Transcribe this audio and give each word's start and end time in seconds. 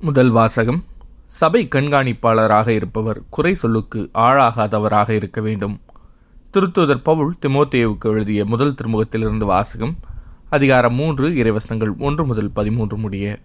முதல் 0.00 0.30
வாசகம். 0.30 0.84
சபை 1.26 1.68
கண்காணிப்பாளராக 1.70 2.68
இருப்பவர் 2.68 3.22
குறை 3.30 3.54
சொல்லுக்கு 3.54 4.10
ஆளாகாதவராக 4.14 5.10
இருக்க 5.10 5.40
வேண்டும். 5.40 5.80
திருத்துதர் 6.52 7.02
பவுல் 7.02 7.34
திமோத்தேவுக்கு 7.46 8.04
எழுதிய 8.04 8.44
முதல் 8.44 8.74
திருமுகத்திலிருந்து 8.74 9.44
வாசகம் 9.44 9.96
அதிகாரம் 10.50 10.94
மூன்று 10.94 11.28
இறைவசனங்கள் 11.28 11.96
ஒன்று 11.98 12.26
முதல் 12.26 12.50
பதிமூன்று 12.50 12.96
முடிய. 12.96 13.38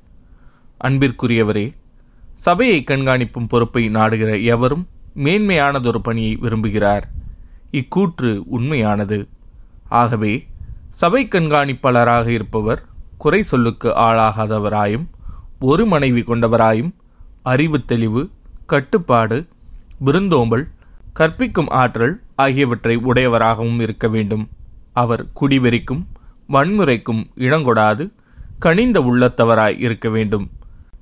அன்பிற்குரியவரே 0.84 1.74
சபையை 2.34 2.84
கண்காணிப்பும் 2.84 3.48
பொறுப்பை 3.48 3.90
நாடுகிற 3.90 4.38
எவரும் 4.38 4.88
மேன்மையானதொரு 5.16 5.98
பணியை 5.98 6.38
விரும்புகிறார். 6.42 7.02
இக்கூற்று 7.72 8.44
உண்மையானது. 8.46 9.28
ஆகவே 9.90 10.48
சபை 10.90 11.28
கண்காணிப்பாளராக 11.28 12.28
இருப்பவர் 12.28 12.84
குறை 13.18 13.44
சொல்லுக்கு 13.44 13.90
ஆளாகாதவராயும் 13.90 15.06
ஒரு 15.70 15.86
மனைவி 15.86 16.22
கொண்டவராயும் 16.22 16.90
அறிவு 17.44 17.86
தெளிவு 17.86 18.22
கட்டுப்பாடு 18.66 19.38
விருந்தோம்பல் 20.00 20.66
கற்பிக்கும் 21.14 21.70
ஆற்றல் 21.82 22.16
ஆகியவற்றை 22.36 22.96
உடையவராகவும் 22.96 23.80
இருக்க 23.80 24.08
வேண்டும். 24.08 24.50
அவர் 24.94 25.24
குடிவெறிக்கும் 25.42 26.02
வன்முறைக்கும் 26.50 27.22
இடங்கொடாது 27.38 28.06
கனிந்த 28.60 29.00
உள்ளத்தவராய் 29.02 29.80
இருக்க 29.80 30.10
வேண்டும். 30.10 30.46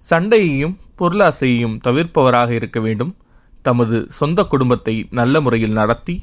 சண்டையையும் 0.10 0.76
பொருளாசையையும் 1.00 1.80
தவிர்ப்பவராக 1.88 2.50
இருக்க 2.50 2.80
வேண்டும். 2.80 3.16
தமது 3.62 3.98
சொந்த 4.10 4.44
குடும்பத்தை 4.44 4.96
நல்ல 5.12 5.42
முறையில் 5.42 5.72
நடத்தி 5.72 6.16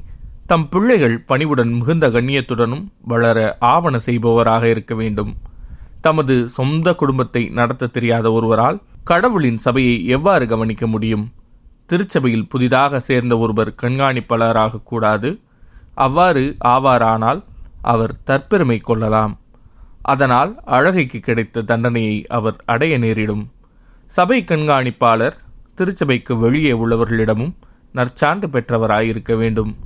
தம் 0.47 0.69
பிள்ளைகள் 0.69 1.19
பணிவுடன் 1.21 1.73
மிகுந்த 1.73 2.09
கண்ணியத்துடனும் 2.09 2.87
வளர 3.03 3.39
ஆவண 3.75 3.99
செய்பவராக 3.99 4.69
இருக்க 4.69 4.95
வேண்டும். 4.95 5.33
தமது 6.01 6.49
சொந்த 6.49 6.95
குடும்பத்தை 6.95 7.49
நடத்த 7.49 7.87
தெரியாத 7.87 8.33
ஒருவரால் 8.33 8.83
கடவுளின் 9.05 9.57
சபையை 9.57 10.07
எவ்வாறு 10.07 10.47
கவனிக்க 10.47 10.87
முடியும்? 10.87 11.33
திருச்சபையில் 11.87 12.49
புதிதாக 12.49 13.01
சேர்ந்த 13.01 13.39
ஒருவர் 13.39 13.75
கண்காணிப்பாளராக 13.83 14.83
கூடாது. 14.85 15.41
அவ்வாறு 15.95 16.57
ஆவாரானால் 16.65 17.45
அவர் 17.83 18.15
தற்பெருமை 18.27 18.81
கொள்ளலாம். 18.81 19.39
அதனால் 20.03 20.61
அழகைக்கு 20.65 21.19
கிடைத்த 21.21 21.63
தண்டனையை 21.63 22.27
அவர் 22.27 22.57
அடைய 22.65 22.99
நேரிடும். 22.99 23.51
சபை 24.05 24.45
கண்காணிப்பாளர் 24.47 25.37
திருச்சபைக்கு 25.75 26.39
வெளியே 26.39 26.73
உள்ளவர்களிடமும் 26.73 27.55
நற்சான்று 27.95 28.47
பெற்றவராயிருக்க 28.47 29.37
வேண்டும். 29.37 29.77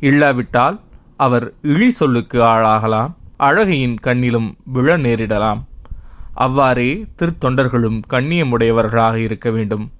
இல்லாவிட்டால் 0.00 0.80
அவர் 1.16 1.52
இழி 1.62 1.90
சொல்லுக்கு 1.90 2.42
ஆளாகலாம். 2.42 3.12
அழகையின் 3.36 3.96
கண்ணிலும் 4.02 4.54
விழ 4.64 4.98
நேரிடலாம். 4.98 5.64
அவ்வாறே 6.34 7.06
திருத்தொண்டர்களும் 7.18 8.02
கண்ணியமுடையவர்களாக 8.10 9.14
இருக்க 9.14 9.50
வேண்டும். 9.50 9.90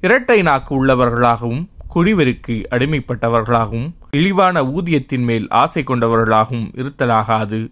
இரட்டை 0.00 0.42
நாக்கு 0.42 0.84
உள்ளவர்களாகவும் 0.84 1.68
குடிவெறிக்கு 1.94 2.62
அடிமைப்பட்டவர்களாகவும் 2.70 3.94
இழிவான 4.10 4.62
ஊதியத்தின் 4.62 5.24
மேல் 5.24 5.48
ஆசை 5.48 5.82
கொண்டவர்களாகவும் 5.82 6.66
இருத்தலாகாது. 6.74 7.70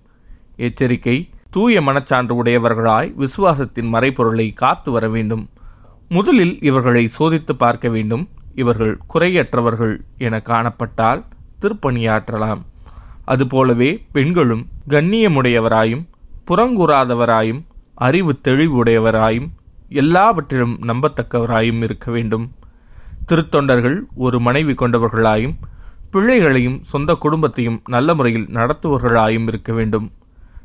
எச்சரிக்கை 0.56 1.28
தூய 1.50 1.80
மனச்சான்று 1.80 2.34
உடையவர்களாய் 2.44 3.12
விசுவாசத்தின் 3.14 3.88
மறைபொருளை 3.92 4.52
காத்து 4.52 4.90
வர 4.90 5.08
வேண்டும். 5.08 5.48
முதலில் 6.08 6.60
இவர்களை 6.60 7.08
சோதித்து 7.18 7.52
பார்க்க 7.52 7.88
வேண்டும். 7.88 8.28
இவர்கள் 8.54 8.98
குறையற்றவர்கள் 9.14 10.00
என 10.18 10.42
காணப்பட்டால் 10.44 11.24
திருப்பணியாற்றலாம். 11.60 12.62
அதுபோலவே 13.24 14.04
பெண்களும் 14.12 14.66
கண்ணியமுடையவராயும் 14.88 16.04
புறங்கூறாதவராயும் 16.50 17.62
அறிவு 17.94 18.38
தெளிவுடையவராயும் 18.44 19.48
எல்லாவற்றிலும் 19.88 20.78
நம்பத்தக்கவராயும் 20.82 21.82
இருக்க 21.82 22.10
வேண்டும். 22.10 22.52
திருத்தொண்டர்கள் 23.28 24.00
ஒரு 24.14 24.40
மனைவி 24.40 24.72
கொண்டவர்களாயும் 24.72 25.54
பிள்ளைகளையும் 26.10 26.82
சொந்த 26.82 27.14
குடும்பத்தையும் 27.14 27.82
நல்ல 27.88 28.14
முறையில் 28.14 28.46
நடத்துவர்களாயும் 28.46 29.46
இருக்க 29.46 29.72
வேண்டும். 29.72 30.12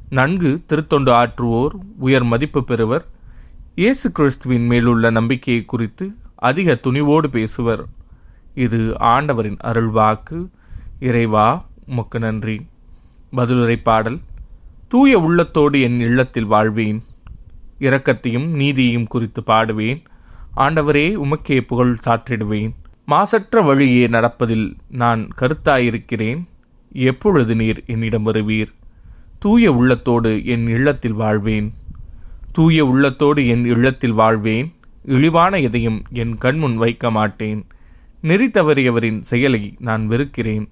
நன்கு 0.10 0.62
திருத்தொண்டு 0.66 1.12
ஆற்றுவோர் 1.12 1.74
உயர் 1.98 2.24
மதிப்பு 2.24 2.64
பெறுவர். 2.64 3.06
இயேசு 3.76 4.12
கிறிஸ்துவின் 4.12 4.66
மேலுள்ள 4.66 5.10
நம்பிக்கையை 5.10 5.66
குறித்து 5.66 6.14
அதிக 6.36 6.80
துணிவோடு 6.84 7.28
பேசுவர். 7.32 7.84
இது 8.54 8.96
ஆண்டவரின் 9.00 9.58
அருள்வாக்கு. 9.64 10.48
இறைவா 11.00 11.66
உமக்கு 11.88 12.20
நன்றி. 12.20 12.66
பதிலுரை 13.36 13.80
பாடல் 13.84 14.20
தூய 14.88 15.20
உள்ளத்தோடு 15.20 15.82
என் 15.82 16.00
இல்லத்தில் 16.00 16.46
வாழ்வேன். 16.46 17.04
இரக்கத்தையும் 17.80 18.48
நீதியையும் 18.48 19.08
குறித்து 19.08 19.44
பாடுவேன். 19.48 20.02
ஆண்டவரே 20.58 21.16
உமக்கே 21.16 21.62
புகழ் 21.62 21.98
சாற்றிடுவேன். 22.06 22.72
மாசற்ற 23.06 23.62
வழியே 23.62 24.08
நடப்பதில் 24.08 24.76
நான் 24.92 25.28
கருத்தாயிருக்கிறேன். 25.42 26.44
எப்பொழுது 26.92 27.56
நீர் 27.56 27.84
என்னிடம் 27.88 28.26
வருவீர்? 28.26 28.68
தூய 29.40 29.72
உள்ளத்தோடு 29.72 30.46
என் 30.46 30.68
இல்லத்தில் 30.68 31.14
வாழ்வேன். 31.14 31.74
தூய 32.52 32.86
உள்ளத்தோடு 32.86 33.48
என் 33.48 33.66
இல்லத்தில் 33.66 34.14
வாழ்வேன். 34.14 34.74
இழிவான 35.04 35.60
எதையும் 35.60 36.02
என் 36.12 36.38
கண்முன் 36.38 36.78
வைக்க 36.78 37.12
மாட்டேன். 37.12 37.66
நெறி 38.22 38.48
தவறியவரின் 38.48 39.20
செயலை 39.20 39.76
நான் 39.80 40.08
வெறுக்கிறேன். 40.08 40.70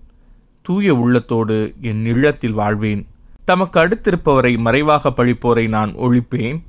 தூய 0.65 0.95
உள்ளத்தோடு 0.95 1.73
என் 1.81 2.05
இல்லத்தில் 2.05 2.51
வாழ்வேன். 2.51 3.07
தமக்கு 3.45 3.79
அடுத்திருப்பவரை 3.79 4.57
மறைவாக 4.57 5.09
பழிப்போரை 5.09 5.67
நான் 5.67 5.95
ஒழிப்பேன். 5.95 6.61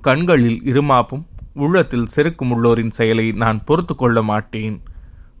கண்களில் 0.00 0.60
இருமாப்பும் 0.64 1.22
உள்ளத்தில் 1.54 2.06
செருக்கும் 2.16 2.50
உள்ளோரின் 2.50 2.90
செயலை 2.90 3.32
நான் 3.32 3.64
பொறுத்து 3.64 3.94
கொள்ள 3.94 4.22
மாட்டேன். 4.22 4.82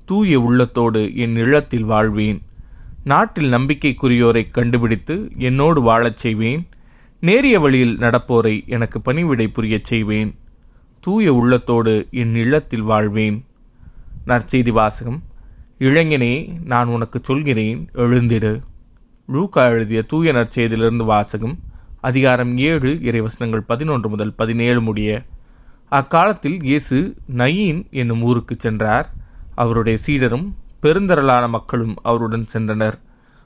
தூய 0.04 0.40
உள்ளத்தோடு 0.40 1.16
என் 1.16 1.36
இல்லத்தில் 1.36 1.84
வாழ்வேன். 1.84 2.42
நாட்டில் 3.04 3.52
நம்பிக்கைக்குரியோரை 3.52 4.50
கண்டுபிடித்து 4.50 5.30
என்னோடு 5.36 5.80
வாழச் 5.80 6.16
செய்வேன். 6.16 6.68
நேரிய 7.20 7.60
வழியில் 7.60 7.96
நடப்போரை 7.96 8.66
எனக்கு 8.66 9.00
பணிவிடை 9.00 9.48
புரியச் 9.48 9.84
செய்வேன். 9.84 10.38
தூய 11.00 11.34
உள்ளத்தோடு 11.34 12.06
என் 12.10 12.34
இல்லத்தில் 12.34 12.82
வாழ்வேன். 12.82 13.44
நற்செய்தி 14.26 14.70
வாசகம். 14.70 15.22
இளைஞனே 15.78 16.62
நான் 16.64 16.86
உனக்கு 16.86 17.20
சொல்கிறேன் 17.22 17.88
எழுந்திடு. 17.94 18.62
லூக்கா 19.26 19.68
எழுதிய 19.68 20.02
தூய 20.02 20.32
நற்செய்தியிலிருந்து 20.32 21.04
வாசகம் 21.04 21.58
அதிகாரம் 22.00 22.58
ஏழு 22.58 22.98
இறைவசனங்கள் 23.02 23.60
பதினொன்று 23.66 24.08
முதல் 24.08 24.34
பதினேழு 24.34 24.80
முடிய. 24.80 25.22
அக்காலத்தில் 25.88 26.62
இயேசு 26.62 27.14
நயீன் 27.36 27.90
என்னும் 27.90 28.22
ஊருக்கு 28.22 28.56
சென்றார். 28.58 29.12
அவருடைய 29.54 29.98
சீடரும் 30.06 30.46
பெருந்தரலான 30.82 31.48
மக்களும் 31.48 31.94
அவருடன் 32.02 32.46
சென்றனர். 32.52 32.94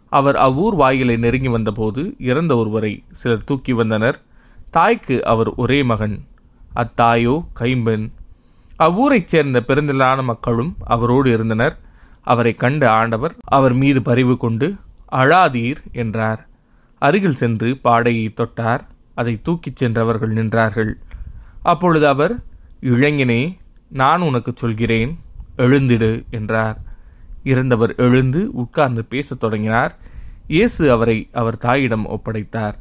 அவர் 0.09 0.37
அவ்வூர் 0.37 0.75
வாயிலை 0.75 1.17
நெருங்கி 1.17 1.49
வந்தபோது 1.49 2.15
இறந்த 2.19 2.57
ஒருவரை 2.57 3.05
சிலர் 3.11 3.45
தூக்கி 3.45 3.73
வந்தனர். 3.73 4.23
தாய்க்கு 4.71 5.25
அவர் 5.25 5.49
ஒரே 5.55 5.83
மகன் 5.83 6.25
அத்தாயோ 6.77 7.47
கைம்பெண். 7.53 8.11
அவ்வூரைச் 8.79 9.25
சேர்ந்த 9.25 9.65
பெருந்திரளான 9.67 10.23
மக்களும் 10.23 10.77
அவரோடு 10.85 11.33
இருந்தனர். 11.33 11.87
அவரை 12.33 12.53
கண்ட 12.55 12.83
ஆண்டவர் 12.91 13.35
அவர் 13.57 13.75
மீது 13.75 14.01
பரிவு 14.03 14.35
கொண்டு 14.37 14.67
அழாதீர் 15.13 15.81
என்றார். 15.93 16.41
அருகில் 17.03 17.39
சென்று 17.41 17.69
பாடையை 17.77 18.27
தொட்டார். 18.29 18.83
அதை 19.15 19.35
தூக்கிச் 19.43 19.81
சென்றவர்கள் 19.81 20.33
நின்றார்கள். 20.35 20.93
அப்பொழுது 21.63 22.07
அவர் 22.09 22.35
இளைஞனே 22.83 23.43
நான் 23.91 24.21
உனக்கு 24.21 24.53
சொல்கிறேன் 24.55 25.13
எழுந்திடு 25.57 26.11
என்றார். 26.31 26.79
இறந்தவர் 27.45 27.95
எழுந்து 27.97 28.41
உட்கார்ந்து 28.53 29.03
பேசத் 29.05 29.41
தொடங்கினார். 29.41 29.93
இயேசு 30.47 30.91
அவரை 30.91 31.19
அவர் 31.33 31.59
தாயிடம் 31.59 32.07
ஒப்படைத்தார். 32.09 32.77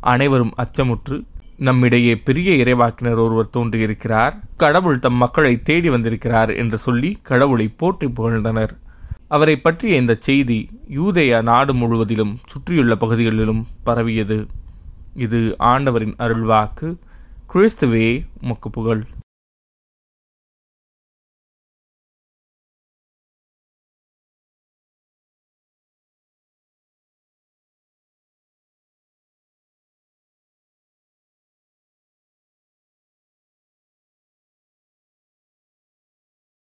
அனைவரும் 0.00 0.54
அச்சமுற்று 0.56 1.18
நம்மிடையே 1.58 2.14
பெரிய 2.16 2.50
இறைவாக்கினர் 2.64 3.22
ஒருவர் 3.24 3.54
தோன்றியிருக்கிறார். 3.56 4.34
கடவுள் 4.56 4.98
தம் 4.98 5.20
மக்களை 5.24 5.52
தேடி 5.62 5.90
வந்திருக்கிறார் 5.90 6.50
என்று 6.54 6.78
சொல்லி 6.78 7.10
கடவுளை 7.22 7.68
போற்றி 7.76 8.08
புகழ்ந்தனர். 8.08 8.74
அவரை 9.28 9.56
பற்றிய 9.56 9.96
இந்த 9.96 10.16
செய்தி 10.18 10.80
யூதேயா 10.90 11.42
நாடு 11.42 11.74
முழுவதிலும் 11.74 12.36
சுற்றியுள்ள 12.46 12.96
பகுதிகளிலும் 12.96 13.66
பரவியது. 13.84 14.46
இது 15.14 15.54
ஆண்டவரின் 15.58 16.14
அருள்வாக்கு. 16.18 16.96
கிறிஸ்துவே 17.54 18.26
உமக்கு 18.42 18.70
புகழ் 18.70 19.06